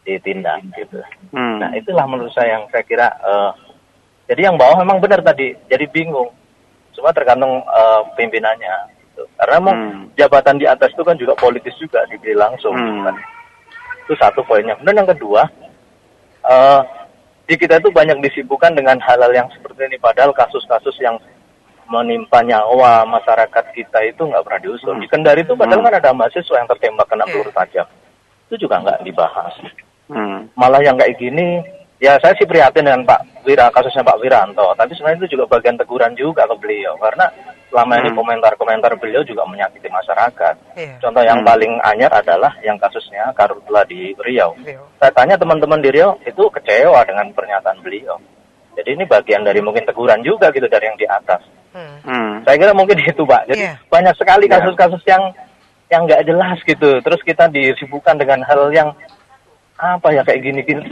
ditindak 0.07 0.63
gitu. 0.79 1.03
Hmm. 1.35 1.59
Nah 1.59 1.75
itulah 1.75 2.07
menurut 2.07 2.31
saya 2.31 2.55
yang 2.57 2.65
saya 2.71 2.83
kira 2.87 3.07
eh, 3.11 3.51
jadi 4.31 4.49
yang 4.49 4.55
bawah 4.55 4.79
memang 4.79 5.03
benar 5.03 5.19
tadi 5.19 5.51
jadi 5.67 5.85
bingung. 5.91 6.31
Cuma 6.95 7.11
tergantung 7.11 7.59
eh, 7.59 8.01
pimpinannya. 8.15 8.75
Gitu. 8.95 9.23
Karena 9.35 9.57
mau 9.59 9.75
Hmm. 9.75 10.07
jabatan 10.15 10.55
di 10.57 10.65
atas 10.65 10.95
itu 10.95 11.03
kan 11.03 11.19
juga 11.19 11.35
politis 11.35 11.75
juga 11.75 12.07
dipilih 12.07 12.39
langsung. 12.39 12.73
Hmm. 12.73 13.11
Kan. 13.11 13.15
Itu 14.07 14.15
satu 14.15 14.41
poinnya. 14.47 14.73
Kemudian 14.79 15.03
yang 15.05 15.11
kedua, 15.11 15.43
eh 16.47 16.81
di 17.49 17.57
kita 17.57 17.81
itu 17.81 17.89
banyak 17.89 18.21
disibukkan 18.21 18.77
dengan 18.77 19.01
hal-hal 19.01 19.33
yang 19.33 19.49
seperti 19.49 19.89
ini. 19.89 19.97
Padahal 19.97 20.29
kasus-kasus 20.37 20.93
yang 21.01 21.17
menimpa 21.89 22.45
nyawa 22.45 23.01
masyarakat 23.09 23.65
kita 23.73 24.05
itu 24.05 24.21
nggak 24.21 24.45
pernah 24.45 24.61
diusut. 24.61 24.93
Di 25.01 25.09
Kendari 25.09 25.41
itu 25.41 25.57
padahal 25.57 25.81
kan 25.81 25.97
ada 25.97 26.13
mahasiswa 26.13 26.61
yang 26.61 26.69
tertembak 26.69 27.09
kena 27.09 27.25
Iya. 27.25 27.33
peluru 27.33 27.49
tajam. 27.49 27.87
Itu 28.45 28.55
juga 28.69 28.85
nggak 28.85 29.01
dibahas. 29.01 29.53
Hmm. 30.13 30.45
Malah 30.53 30.81
yang 30.85 31.01
kayak 31.01 31.17
gini, 31.17 31.65
ya 31.97 32.21
saya 32.21 32.37
sih 32.37 32.45
prihatin 32.45 32.85
dengan 32.85 33.01
Pak 33.09 33.41
Wira, 33.41 33.73
kasusnya 33.73 34.05
Pak 34.05 34.21
Wiranto. 34.21 34.69
Tapi 34.77 34.93
sebenarnya 34.93 35.25
itu 35.25 35.33
juga 35.33 35.49
bagian 35.57 35.81
teguran 35.81 36.13
juga 36.13 36.45
ke 36.45 36.53
beliau. 36.61 36.93
Karena 37.01 37.25
selama 37.69 38.01
ini 38.01 38.09
Hmm. 38.11 38.17
komentar-komentar 38.17 38.91
beliau 38.97 39.21
juga 39.21 39.45
menyakiti 39.45 39.87
masyarakat. 39.87 40.55
Iya. 40.75 40.97
Contoh 40.99 41.21
yang 41.21 41.39
Hmm. 41.41 41.47
paling 41.47 41.73
anyar 41.85 42.11
adalah 42.11 42.51
yang 42.65 42.75
kasusnya 42.75 43.29
Karutla 43.37 43.85
di 43.85 44.11
Riau. 44.17 44.57
Iya. 44.61 44.81
Saya 44.97 45.11
tanya 45.13 45.37
teman-teman 45.37 45.79
di 45.79 45.89
Riau 45.93 46.17
itu 46.25 46.43
kecewa 46.49 47.05
dengan 47.05 47.29
pernyataan 47.31 47.79
beliau. 47.79 48.17
Jadi 48.73 48.89
ini 48.95 49.03
bagian 49.05 49.45
dari 49.45 49.61
mungkin 49.61 49.85
teguran 49.85 50.21
juga 50.25 50.49
gitu 50.49 50.65
dari 50.65 50.85
yang 50.89 50.97
di 50.97 51.05
atas. 51.05 51.41
Hmm. 51.69 51.97
Hmm. 52.01 52.33
Saya 52.43 52.57
kira 52.57 52.73
mungkin 52.73 52.97
itu 53.05 53.21
Pak. 53.21 53.53
Jadi 53.53 53.61
Iya. 53.61 53.73
banyak 53.87 54.15
sekali 54.17 54.45
Iya. 54.49 54.53
kasus-kasus 54.57 55.03
yang 55.05 55.23
yang 55.89 56.05
nggak 56.05 56.25
jelas 56.25 56.57
gitu. 56.65 57.01
Terus 57.01 57.21
kita 57.21 57.49
disibukkan 57.49 58.17
dengan 58.17 58.41
hal 58.45 58.69
yang 58.73 58.93
apa 59.79 60.11
ya 60.11 60.21
kayak 60.27 60.43
gini 60.43 60.59
gini 60.61 60.83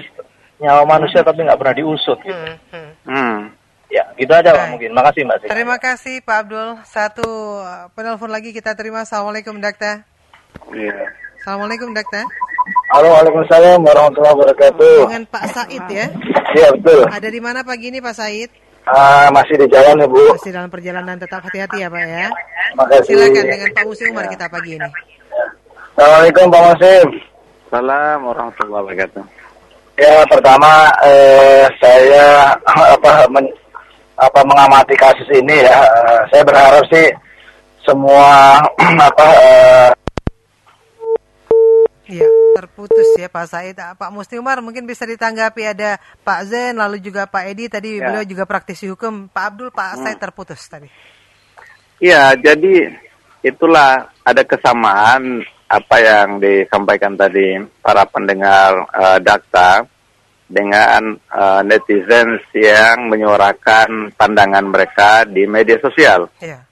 nyawa 0.57 0.87
manusia 0.87 1.21
tapi 1.21 1.43
nggak 1.45 1.59
pernah 1.59 1.75
diusut 1.75 2.17
gitu. 2.23 2.33
Hmm. 2.73 2.91
Hmm. 3.05 3.39
Ya 3.87 4.03
gitu 4.19 4.31
aja 4.35 4.51
Pak 4.51 4.67
mungkin. 4.75 4.91
Makasih 4.91 5.21
Mbak 5.23 5.37
Sri. 5.39 5.47
Terima 5.47 5.77
kasih 5.79 6.15
Pak 6.19 6.37
Abdul. 6.43 6.69
Satu 6.83 7.29
uh, 7.63 7.87
penelpon 7.95 8.31
lagi 8.31 8.51
kita 8.51 8.75
terima. 8.75 9.07
Assalamualaikum 9.07 9.63
Dakta. 9.63 10.03
Iya. 10.75 11.07
Assalamualaikum 11.39 11.95
Dakta. 11.95 12.27
Halo, 12.91 13.15
Waalaikumsalam 13.15 13.79
warahmatullahi 13.79 14.35
wabarakatuh. 14.35 15.07
Dengan 15.07 15.23
Pak 15.31 15.45
Said 15.55 15.85
ya. 15.87 16.05
Iya 16.51 16.67
betul. 16.75 17.07
Ada 17.07 17.29
di 17.31 17.39
mana 17.39 17.63
pagi 17.63 17.87
ini 17.87 18.03
Pak 18.03 18.15
Said? 18.15 18.51
Ah, 18.87 19.31
masih 19.31 19.55
di 19.55 19.67
jalan 19.71 20.03
ya 20.03 20.07
Bu. 20.07 20.19
Masih 20.35 20.51
dalam 20.51 20.67
perjalanan 20.71 21.15
tetap 21.15 21.43
hati-hati 21.47 21.83
ya 21.83 21.87
Pak 21.87 22.03
ya. 22.03 22.27
Makasih. 22.75 23.15
Silakan 23.15 23.45
dengan 23.47 23.69
Pak 23.71 23.83
Musi 23.87 24.03
Umar 24.11 24.27
kita 24.27 24.45
pagi 24.51 24.75
ini. 24.75 24.89
Assalamualaikum 25.95 26.45
Pak 26.51 26.61
Masim. 26.71 27.07
Salam 27.71 28.17
warahmatullahi 28.27 28.83
wabarakatuh. 28.83 29.23
Ya 29.97 30.15
pertama 30.29 30.71
eh, 31.03 31.65
saya 31.79 32.53
apa 32.95 33.27
men- 33.31 33.55
apa 34.17 34.39
mengamati 34.43 34.97
kasus 34.97 35.29
ini 35.29 35.61
ya. 35.61 35.77
eh, 35.77 36.21
saya 36.33 36.43
berharap 36.43 36.83
sih 36.89 37.07
semua 37.85 38.57
apa 39.07 39.25
eh, 39.37 39.91
Iya, 42.07 42.23
terputus 42.55 43.19
ya 43.19 43.27
Pak 43.27 43.45
Said. 43.51 43.75
Ah, 43.83 43.91
Pak 43.91 44.15
Musti 44.15 44.39
Umar 44.39 44.63
mungkin 44.63 44.87
bisa 44.87 45.03
ditanggapi 45.03 45.75
ada 45.75 45.99
Pak 46.23 46.39
Zen 46.47 46.79
lalu 46.79 47.03
juga 47.03 47.27
Pak 47.27 47.43
Edi 47.51 47.67
tadi 47.67 47.99
Ya. 47.99 48.07
beliau 48.07 48.23
juga 48.23 48.47
praktisi 48.47 48.87
hukum. 48.87 49.27
Pak 49.27 49.43
Abdul, 49.43 49.75
Pak 49.75 49.99
Said 49.99 50.15
terputus 50.15 50.63
tadi. 50.71 50.87
Iya, 51.99 52.31
jadi 52.39 52.95
itulah 53.43 54.07
ada 54.23 54.39
kesamaan 54.47 55.43
apa 55.67 55.95
yang 55.99 56.39
disampaikan 56.39 57.19
tadi 57.19 57.59
para 57.83 58.07
pendengar 58.07 58.87
Dakta 59.19 59.83
dengan 60.47 61.19
eh, 61.19 61.61
netizen 61.67 62.39
yang 62.55 63.11
menyuarakan 63.11 64.15
pandangan 64.15 64.65
mereka 64.65 65.27
di 65.27 65.43
media 65.43 65.75
sosial. 65.83 66.31
Iya. 66.39 66.63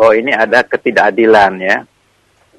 Oh 0.00 0.16
ini 0.16 0.32
ada 0.32 0.64
ketidakadilan 0.64 1.52
ya. 1.60 1.78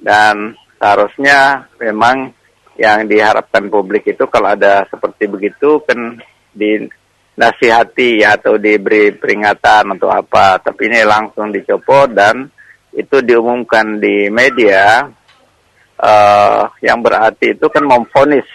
Dan 0.01 0.53
seharusnya 0.77 1.69
memang 1.81 2.33
yang 2.77 3.05
diharapkan 3.05 3.69
publik 3.69 4.09
itu 4.09 4.25
kalau 4.29 4.53
ada 4.53 4.85
seperti 4.89 5.29
begitu 5.29 5.81
kan 5.85 6.17
dinasihati 6.53 8.25
ya 8.25 8.37
atau 8.37 8.61
diberi 8.61 9.13
peringatan 9.17 9.97
atau 9.97 10.09
apa. 10.13 10.61
Tapi 10.61 10.85
ini 10.85 11.01
langsung 11.01 11.49
dicopot 11.49 12.13
dan 12.13 12.45
itu 12.93 13.25
diumumkan 13.25 13.97
di 13.97 14.29
media 14.29 15.01
eh, 15.97 16.61
yang 16.85 17.01
berarti 17.01 17.57
itu 17.57 17.65
kan 17.73 17.89
memfonis 17.89 18.45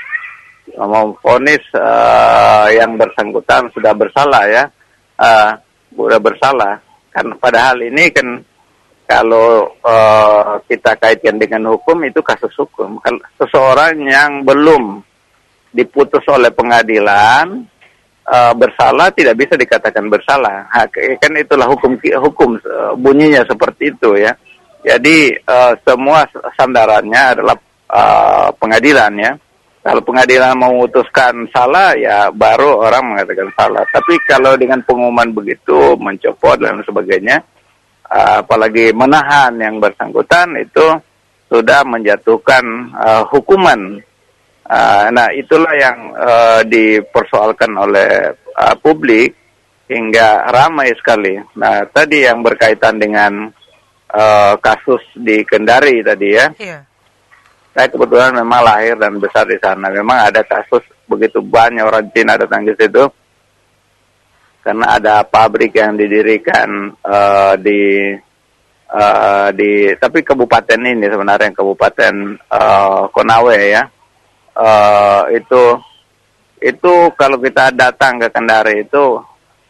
memfonis 0.76 1.64
eh, 1.72 2.66
yang 2.76 3.00
bersangkutan 3.00 3.72
sudah 3.72 3.92
bersalah 3.96 4.44
ya. 4.48 4.64
Eh, 5.16 5.50
sudah 5.96 6.20
bersalah. 6.20 6.76
Kan 7.08 7.32
padahal 7.40 7.80
ini 7.80 8.12
kan 8.12 8.28
kalau 9.08 9.72
eh, 9.80 10.52
kita 10.68 10.92
kaitkan 11.00 11.40
dengan 11.40 11.72
hukum 11.72 12.04
itu 12.04 12.20
kasus 12.20 12.52
hukum. 12.60 13.00
Kalau 13.00 13.20
seseorang 13.40 13.96
yang 14.04 14.44
belum 14.44 15.00
diputus 15.72 16.24
oleh 16.28 16.52
pengadilan 16.52 17.64
eh, 18.28 18.52
bersalah 18.52 19.08
tidak 19.16 19.40
bisa 19.40 19.56
dikatakan 19.56 20.12
bersalah. 20.12 20.68
Kan 20.92 21.32
itulah 21.40 21.64
hukum 21.70 21.96
hukum 21.96 22.60
bunyinya 23.00 23.40
seperti 23.48 23.96
itu 23.96 24.20
ya. 24.20 24.36
Jadi 24.86 25.32
eh, 25.34 25.72
semua 25.82 26.28
sandarannya 26.54 27.22
adalah 27.32 27.56
eh, 27.90 28.48
pengadilan 28.60 29.12
ya. 29.16 29.32
Kalau 29.86 30.02
pengadilan 30.02 30.58
memutuskan 30.58 31.46
salah 31.54 31.94
ya 31.94 32.26
baru 32.34 32.82
orang 32.82 33.14
mengatakan 33.14 33.46
salah. 33.54 33.86
Tapi 33.86 34.18
kalau 34.26 34.58
dengan 34.58 34.82
pengumuman 34.82 35.30
begitu 35.30 35.94
mencopot 35.94 36.58
dan 36.58 36.82
sebagainya 36.82 37.38
Uh, 38.06 38.38
apalagi 38.38 38.94
menahan 38.94 39.50
yang 39.58 39.82
bersangkutan 39.82 40.54
itu 40.62 40.94
sudah 41.50 41.82
menjatuhkan 41.82 42.62
uh, 42.94 43.26
hukuman. 43.26 43.98
Uh, 44.62 45.10
nah 45.10 45.26
itulah 45.34 45.74
yang 45.74 46.14
uh, 46.14 46.62
dipersoalkan 46.62 47.74
oleh 47.74 48.30
uh, 48.54 48.74
publik 48.78 49.34
hingga 49.90 50.46
ramai 50.54 50.94
sekali. 50.94 51.34
Nah 51.58 51.82
tadi 51.90 52.22
yang 52.22 52.46
berkaitan 52.46 52.94
dengan 53.02 53.50
uh, 54.14 54.54
kasus 54.62 55.02
di 55.18 55.42
Kendari 55.42 56.02
tadi 56.06 56.28
ya, 56.30 56.46
Iya. 56.62 56.78
Saya 57.76 57.92
kebetulan 57.92 58.32
memang 58.32 58.64
lahir 58.64 58.96
dan 58.96 59.20
besar 59.20 59.44
di 59.44 59.60
sana. 59.60 59.92
Memang 59.92 60.32
ada 60.32 60.40
kasus 60.40 60.80
begitu 61.04 61.44
banyak 61.44 61.84
orang 61.84 62.08
Cina 62.16 62.40
datang 62.40 62.64
ke 62.64 62.72
situ 62.74 63.04
karena 64.64 64.98
ada 64.98 65.22
pabrik 65.22 65.76
yang 65.76 65.94
didirikan 65.94 66.90
eh, 67.04 67.54
di 67.60 67.82
eh, 68.88 69.48
di 69.54 69.92
tapi 70.00 70.24
kabupaten 70.24 70.80
ini 70.80 71.06
sebenarnya 71.06 71.54
kabupaten 71.54 72.14
eh, 72.34 73.02
Konawe 73.12 73.58
ya 73.60 73.84
Eh, 74.56 75.22
itu 75.36 75.62
itu 76.64 76.92
kalau 77.12 77.36
kita 77.36 77.68
datang 77.76 78.16
ke 78.16 78.32
Kendari 78.32 78.88
itu 78.88 79.20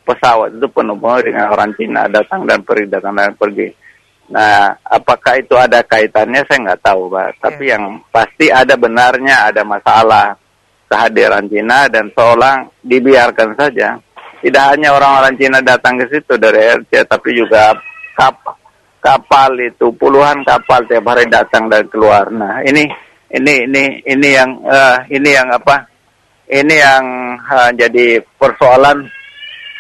pesawat 0.07 0.55
itu 0.55 0.67
penuh-penuh 0.71 1.27
dengan 1.27 1.51
orang 1.51 1.75
Cina 1.75 2.07
datang 2.07 2.47
dan 2.47 2.63
pergi 2.63 2.87
datang 2.87 3.19
dan 3.19 3.35
pergi. 3.35 3.67
Nah, 4.27 4.75
apakah 4.83 5.39
itu 5.39 5.55
ada 5.55 5.87
kaitannya 5.87 6.43
saya 6.51 6.59
nggak 6.67 6.83
tahu, 6.83 7.07
Pak. 7.07 7.39
Tapi 7.39 7.65
yang 7.71 8.03
pasti 8.11 8.51
ada 8.51 8.75
benarnya 8.75 9.55
ada 9.55 9.63
masalah 9.63 10.35
kehadiran 10.91 11.47
Cina 11.47 11.87
dan 11.87 12.11
seolah 12.11 12.67
dibiarkan 12.83 13.55
saja. 13.55 13.99
Tidak 14.43 14.65
hanya 14.75 14.95
orang-orang 14.95 15.35
Cina 15.39 15.59
datang 15.63 15.99
ke 15.99 16.11
situ 16.11 16.35
dari 16.39 16.59
RC, 16.59 17.07
tapi 17.07 17.35
juga 17.39 17.75
kap 18.19 18.39
kapal 18.99 19.55
itu 19.63 19.95
puluhan 19.95 20.43
kapal 20.43 20.83
tiap 20.91 21.07
hari 21.07 21.31
datang 21.31 21.71
dan 21.71 21.87
keluar. 21.87 22.27
Nah, 22.31 22.63
ini 22.67 22.83
ini 23.31 23.55
ini 23.71 23.85
ini 24.03 24.29
yang 24.35 24.51
eh, 24.67 24.99
ini 25.15 25.31
yang 25.31 25.49
apa? 25.55 25.87
Ini 26.47 26.75
yang 26.75 27.05
eh, 27.39 27.71
jadi 27.79 28.07
persoalan 28.39 29.07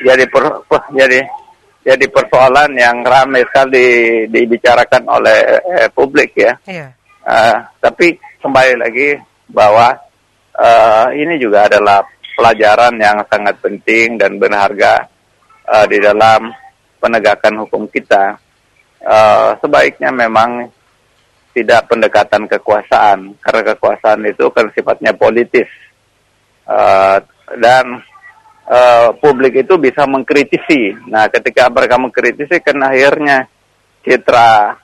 jadi 0.02 0.24
per, 0.30 0.44
per- 0.66 0.90
jadi 0.94 1.24
jadi 1.86 2.06
persoalan 2.10 2.74
yang 2.74 3.06
ramai 3.06 3.46
sekali 3.46 3.86
dibicarakan 4.26 5.06
oleh 5.06 5.38
eh, 5.78 5.90
publik 5.94 6.34
ya. 6.34 6.52
Iya. 6.66 6.90
Eh, 7.22 7.56
tapi 7.78 8.18
kembali 8.42 8.74
lagi 8.82 9.14
bahwa 9.46 9.94
eh, 10.58 11.06
ini 11.22 11.38
juga 11.38 11.70
adalah 11.70 12.02
pelajaran 12.34 12.98
yang 12.98 13.22
sangat 13.30 13.54
penting 13.62 14.18
dan 14.18 14.42
berharga 14.42 15.06
eh, 15.62 15.86
di 15.86 16.02
dalam 16.02 16.50
penegakan 16.98 17.62
hukum 17.62 17.86
kita. 17.86 18.34
Eh, 19.06 19.50
sebaiknya 19.62 20.10
memang 20.10 20.66
tidak 21.54 21.86
pendekatan 21.88 22.50
kekuasaan 22.50 23.32
karena 23.40 23.62
kekuasaan 23.72 24.26
itu 24.26 24.44
kan 24.52 24.68
sifatnya 24.74 25.14
politis 25.16 25.70
Eh, 26.66 27.18
dan 27.62 28.02
eh, 28.66 29.08
publik 29.18 29.62
itu 29.62 29.74
bisa 29.78 30.04
mengkritisi. 30.04 30.94
Nah, 31.10 31.30
ketika 31.30 31.70
mereka 31.70 31.96
mengkritisi 31.96 32.58
kan 32.62 32.78
akhirnya 32.82 33.46
citra 34.02 34.74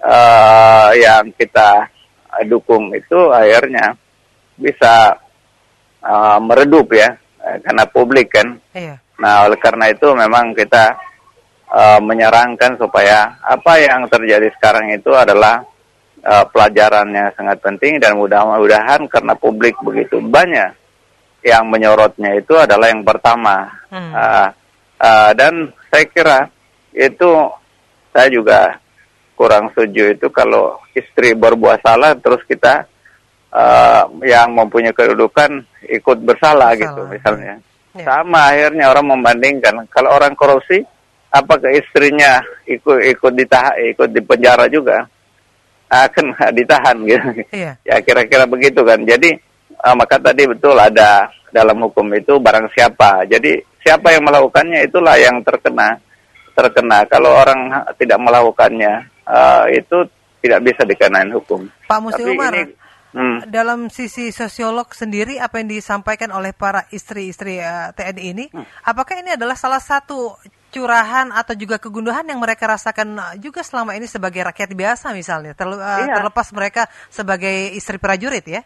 eh, 0.00 0.90
yang 1.00 1.32
kita 1.36 1.88
dukung 2.48 2.92
itu 2.92 3.32
akhirnya 3.32 3.96
bisa 4.56 5.16
eh, 6.04 6.38
meredup 6.40 6.92
ya 6.92 7.16
karena 7.42 7.84
publik 7.90 8.30
kan. 8.30 8.54
Iya. 8.76 8.96
Nah, 9.18 9.46
oleh 9.46 9.58
karena 9.58 9.90
itu 9.90 10.06
memang 10.14 10.54
kita 10.54 10.94
eh, 11.72 12.00
menyarankan 12.02 12.78
supaya 12.78 13.38
apa 13.42 13.78
yang 13.80 14.06
terjadi 14.10 14.50
sekarang 14.58 14.92
itu 14.94 15.10
adalah 15.14 15.62
eh, 16.22 16.44
pelajaran 16.50 17.08
yang 17.12 17.28
sangat 17.34 17.58
penting 17.62 17.98
dan 18.02 18.18
mudah-mudahan 18.18 19.06
karena 19.08 19.34
publik 19.38 19.74
begitu 19.82 20.18
banyak 20.22 20.81
yang 21.42 21.66
menyorotnya 21.66 22.38
itu 22.38 22.54
adalah 22.54 22.88
yang 22.88 23.02
pertama. 23.02 23.66
Hmm. 23.90 24.12
Eh, 24.14 24.48
eh, 25.02 25.30
dan 25.34 25.74
saya 25.90 26.04
kira 26.08 26.38
itu 26.94 27.30
saya 28.14 28.28
juga 28.30 28.60
kurang 29.34 29.74
setuju 29.74 30.14
itu 30.14 30.26
kalau 30.30 30.78
istri 30.94 31.34
berbuat 31.34 31.82
salah 31.82 32.14
terus 32.14 32.40
kita 32.46 32.86
eh, 33.50 34.02
yang 34.26 34.54
mempunyai 34.54 34.94
kedudukan 34.94 35.66
ikut 35.90 36.18
bersalah, 36.22 36.72
Bersalah, 36.72 36.80
gitu 36.80 37.00
misalnya. 37.10 37.54
Ya. 37.92 38.04
Sama 38.08 38.48
akhirnya 38.54 38.88
orang 38.88 39.06
membandingkan 39.18 39.84
kalau 39.92 40.16
orang 40.16 40.32
korupsi 40.32 40.80
apakah 41.28 41.68
istrinya 41.74 42.40
ikut 42.64 43.04
ikut 43.04 43.32
ditahan 43.36 43.76
ikut 43.92 44.08
di 44.12 44.20
penjara 44.24 44.64
juga 44.70 45.04
akan 45.92 46.32
ditahan 46.56 46.96
gitu. 47.04 47.28
Iya. 47.52 47.72
Ya 47.84 47.96
kira-kira 48.00 48.48
begitu 48.48 48.80
kan. 48.80 49.04
Jadi 49.04 49.36
eh, 49.82 49.94
maka 49.94 50.16
tadi 50.16 50.46
betul 50.46 50.74
ada 50.74 51.26
dalam 51.50 51.76
hukum 51.82 52.06
itu 52.12 52.38
barang 52.38 52.70
siapa. 52.70 53.26
Jadi 53.26 53.58
siapa 53.78 54.10
yang 54.10 54.24
melakukannya 54.24 54.86
itulah 54.86 55.14
yang 55.16 55.42
terkena 55.42 55.98
terkena. 56.52 57.04
Kalau 57.06 57.32
orang 57.32 57.60
ha- 57.70 57.86
tidak 57.94 58.18
melakukannya 58.18 58.92
eh, 59.24 59.64
itu 59.76 60.06
tidak 60.40 60.60
bisa 60.62 60.82
dikenain 60.82 61.30
hukum. 61.30 61.70
Pak 61.86 61.98
Musti 61.98 62.22
Tapi 62.22 62.32
Umar, 62.34 62.52
ini- 62.52 62.74
hmm. 63.12 63.38
dalam 63.46 63.86
sisi 63.88 64.28
sosiolog 64.28 64.90
sendiri 64.90 65.38
apa 65.38 65.62
yang 65.62 65.70
disampaikan 65.70 66.28
oleh 66.30 66.50
para 66.50 66.84
istri-istri 66.88 67.56
eh, 67.56 67.88
TNI 67.92 68.22
ini, 68.26 68.44
Hmm. 68.48 68.66
apakah 68.82 69.16
ini 69.16 69.32
adalah 69.32 69.54
salah 69.54 69.78
satu 69.78 70.34
curahan 70.72 71.28
atau 71.30 71.52
juga 71.52 71.76
kegundahan 71.76 72.24
yang 72.24 72.40
mereka 72.40 72.64
rasakan 72.66 73.14
eh, 73.14 73.34
juga 73.38 73.62
selama 73.62 73.94
ini 73.94 74.04
sebagai 74.04 74.42
rakyat 74.42 74.70
biasa 74.72 75.12
misalnya, 75.12 75.52
eh, 75.52 75.64
Iya. 76.02 76.14
terlepas 76.16 76.48
mereka 76.50 76.82
sebagai 77.06 77.70
istri 77.72 77.96
prajurit 77.96 78.44
ya? 78.44 78.62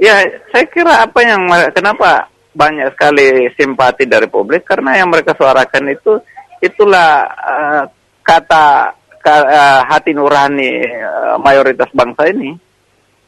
Ya, 0.00 0.24
saya 0.48 0.64
kira 0.64 1.04
apa 1.04 1.20
yang 1.20 1.44
kenapa 1.76 2.24
banyak 2.56 2.88
sekali 2.96 3.52
simpati 3.52 4.08
dari 4.08 4.24
publik? 4.32 4.64
Karena 4.64 4.96
yang 4.96 5.12
mereka 5.12 5.36
suarakan 5.36 5.92
itu 5.92 6.16
itulah 6.64 7.28
eh, 7.28 7.82
kata 8.24 8.96
ka- 9.20 9.48
eh, 9.52 9.80
hati 9.84 10.16
nurani 10.16 10.72
eh, 10.88 11.36
mayoritas 11.36 11.92
bangsa 11.92 12.32
ini. 12.32 12.56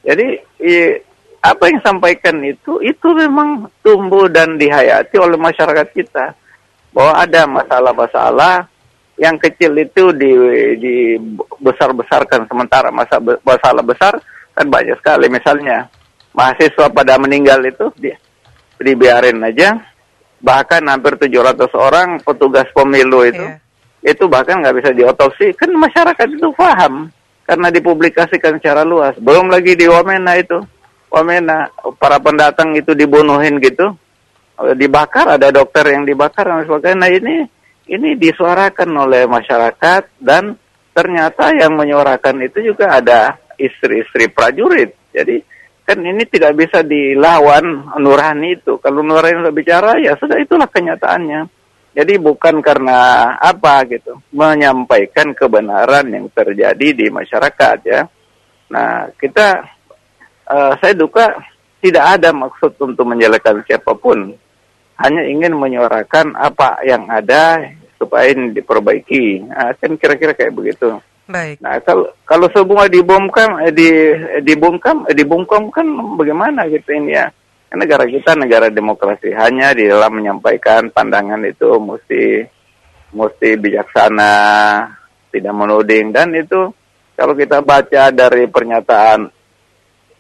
Jadi 0.01 0.41
i- 0.65 0.97
apa 1.45 1.69
yang 1.69 1.85
sampaikan 1.85 2.41
itu 2.41 2.81
itu 2.81 3.09
memang 3.13 3.69
tumbuh 3.85 4.33
dan 4.33 4.57
dihayati 4.57 5.21
oleh 5.21 5.37
masyarakat 5.37 5.93
kita. 5.93 6.33
Bahwa 6.97 7.21
ada 7.21 7.45
masalah-masalah 7.53 8.65
yang 9.21 9.37
kecil 9.37 9.77
itu 9.77 10.09
di, 10.17 10.33
dibesar-besarkan 10.81 12.49
sementara 12.49 12.89
masa 12.89 13.21
masalah 13.45 13.85
besar 13.85 14.17
kan 14.57 14.67
banyak 14.69 14.97
sekali 15.01 15.29
misalnya 15.29 15.89
mahasiswa 16.33 16.89
pada 16.93 17.17
meninggal 17.21 17.61
itu 17.65 17.93
di, 17.97 18.11
dibiarin 18.81 19.41
aja. 19.45 19.79
Bahkan 20.43 20.83
hampir 20.91 21.15
700 21.17 21.71
orang 21.79 22.19
petugas 22.19 22.67
pemilu 22.75 23.23
itu 23.23 23.47
Iya. 24.03 24.11
itu 24.19 24.27
bahkan 24.27 24.59
nggak 24.59 24.77
bisa 24.83 24.91
diotopsi. 24.91 25.55
Kan 25.55 25.71
masyarakat 25.79 26.27
itu 26.27 26.51
paham 26.59 27.07
karena 27.47 27.71
dipublikasikan 27.71 28.59
secara 28.59 28.83
luas. 28.83 29.15
Belum 29.23 29.47
lagi 29.47 29.79
di 29.79 29.87
Wamena 29.87 30.35
itu. 30.35 30.59
Wamena 31.13 31.71
para 32.01 32.19
pendatang 32.19 32.75
itu 32.75 32.91
dibunuhin 32.97 33.63
gitu. 33.63 33.95
Dibakar 34.75 35.39
ada 35.39 35.55
dokter 35.55 35.95
yang 35.95 36.03
dibakar 36.03 36.51
dan 36.51 36.67
sebagainya. 36.67 36.99
Nah 36.99 37.11
ini 37.13 37.35
ini 37.87 38.19
disuarakan 38.19 38.91
oleh 38.95 39.31
masyarakat 39.31 40.19
dan 40.19 40.59
ternyata 40.91 41.55
yang 41.55 41.79
menyuarakan 41.79 42.43
itu 42.47 42.75
juga 42.75 42.99
ada 42.99 43.39
istri-istri 43.59 44.27
prajurit. 44.33 44.95
Jadi 45.15 45.52
kan 45.83 45.99
ini 45.99 46.23
tidak 46.31 46.55
bisa 46.55 46.81
dilawan 46.87 47.91
nurani 47.99 48.55
itu 48.55 48.79
kalau 48.79 49.03
nurani 49.03 49.43
sudah 49.43 49.55
bicara 49.55 49.91
ya 49.99 50.15
sudah 50.17 50.39
itulah 50.39 50.71
kenyataannya 50.71 51.63
jadi 51.93 52.17
bukan 52.17 52.65
karena 52.65 53.33
apa 53.37 53.85
gitu, 53.85 54.17
menyampaikan 54.33 55.37
kebenaran 55.37 56.09
yang 56.09 56.27
terjadi 56.33 56.89
di 56.97 57.07
masyarakat 57.13 57.79
ya. 57.85 58.09
Nah 58.73 59.13
kita, 59.21 59.61
eh, 60.49 60.73
saya 60.81 60.95
duka 60.97 61.37
tidak 61.85 62.17
ada 62.17 62.33
maksud 62.33 62.81
untuk 62.81 63.05
menjelekkan 63.05 63.61
siapa 63.69 63.93
pun, 63.93 64.33
hanya 65.05 65.23
ingin 65.29 65.53
menyuarakan 65.53 66.33
apa 66.33 66.81
yang 66.89 67.05
ada 67.13 67.61
supaya 68.01 68.33
ini 68.33 68.57
diperbaiki. 68.57 69.53
Nah, 69.53 69.77
kan 69.77 69.93
kira-kira 70.01 70.33
kayak 70.33 70.57
begitu. 70.57 70.97
Baik. 71.33 71.65
Nah 71.65 71.81
kalau 71.81 72.13
kalau 72.29 72.47
semua 72.53 72.85
dibomkam, 72.93 73.57
eh, 73.65 73.73
di 73.73 73.89
dibungkam, 74.45 75.09
eh, 75.09 75.17
dibungkam 75.17 75.73
kan 75.73 75.89
bagaimana 76.21 76.69
gitu 76.69 76.93
ini 76.93 77.17
ya? 77.17 77.33
Kan 77.73 77.81
Negara 77.81 78.05
kita 78.05 78.37
negara 78.37 78.69
demokrasi 78.69 79.33
hanya 79.33 79.73
di 79.73 79.89
dalam 79.89 80.13
menyampaikan 80.13 80.93
pandangan 80.93 81.41
itu 81.49 81.73
mesti 81.81 82.45
mesti 83.17 83.49
bijaksana, 83.57 84.37
tidak 85.33 85.55
menuding 85.57 86.13
dan 86.13 86.37
itu 86.37 86.69
kalau 87.17 87.33
kita 87.33 87.65
baca 87.65 88.13
dari 88.13 88.45
pernyataan 88.45 89.33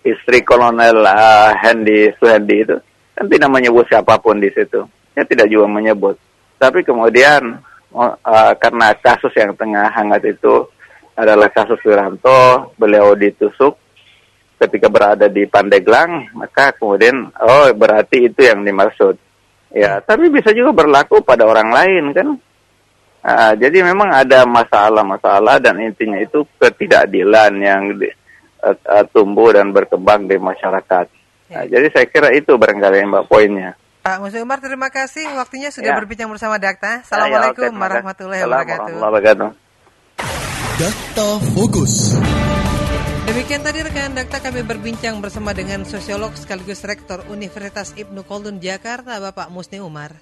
istri 0.01 0.41
Kolonel 0.41 1.05
uh, 1.05 1.53
Hendy 1.61 2.09
Suhendi 2.17 2.65
itu 2.65 2.77
kan 3.13 3.29
tidak 3.29 3.53
menyebut 3.53 3.85
siapa 3.85 4.17
pun 4.17 4.41
di 4.41 4.49
situ, 4.49 4.81
ya 5.13 5.29
tidak 5.29 5.53
juga 5.53 5.69
menyebut. 5.69 6.17
Tapi 6.57 6.81
kemudian 6.81 7.61
uh, 7.93 8.53
karena 8.57 8.97
kasus 8.97 9.33
yang 9.37 9.53
tengah 9.53 9.93
hangat 9.93 10.25
itu 10.25 10.72
adalah 11.13 11.49
kasus 11.49 11.79
Wiranto, 11.85 12.73
beliau 12.77 13.13
ditusuk 13.13 13.77
ketika 14.57 14.87
berada 14.87 15.27
di 15.27 15.45
Pandeglang, 15.45 16.31
maka 16.33 16.71
kemudian 16.73 17.29
oh 17.35 17.67
berarti 17.75 18.31
itu 18.31 18.41
yang 18.47 18.63
dimaksud. 18.63 19.19
Ya, 19.73 19.99
tapi 19.99 20.29
bisa 20.29 20.53
juga 20.53 20.85
berlaku 20.85 21.25
pada 21.25 21.49
orang 21.49 21.73
lain 21.73 22.05
kan. 22.13 22.29
Ah, 23.23 23.55
jadi 23.55 23.87
memang 23.87 24.11
ada 24.11 24.43
masalah-masalah 24.45 25.63
dan 25.63 25.79
intinya 25.79 26.19
itu 26.19 26.43
ketidakadilan 26.59 27.53
yang 27.57 27.83
di, 27.95 28.11
eh, 28.63 29.05
tumbuh 29.15 29.55
dan 29.55 29.71
berkembang 29.71 30.27
di 30.27 30.37
masyarakat. 30.37 31.07
Nah, 31.53 31.65
jadi 31.69 31.87
saya 31.93 32.07
kira 32.11 32.29
itu 32.35 32.57
barangkali 32.59 33.07
mbak 33.07 33.25
poinnya. 33.31 33.79
Pak 34.03 34.19
Musti 34.19 34.43
Umar 34.43 34.59
terima 34.59 34.91
kasih 34.91 35.31
waktunya 35.39 35.71
sudah 35.71 35.95
Ya. 35.95 35.99
berbincang 35.99 36.27
bersama 36.27 36.59
Dakta. 36.59 36.87
Ya, 36.87 36.91
ya, 36.91 37.03
Assalamualaikum 37.07 37.71
Assalamualaikum 37.71 37.79
wabarakatuh. 37.79 38.43
warahmatullahi 38.43 38.43
wabarakatuh. 38.99 39.62
Dakta 40.81 41.37
Fokus. 41.53 42.17
Demikian 43.29 43.61
tadi 43.61 43.85
rekan 43.85 44.17
Dakta 44.17 44.41
kami 44.41 44.65
berbincang 44.65 45.21
bersama 45.21 45.53
dengan 45.53 45.85
sosiolog 45.85 46.33
sekaligus 46.33 46.81
rektor 46.89 47.21
Universitas 47.29 47.93
Ibnu 47.93 48.25
Khaldun 48.25 48.57
Jakarta 48.57 49.21
Bapak 49.21 49.53
Musni 49.53 49.85
Umar. 49.85 50.17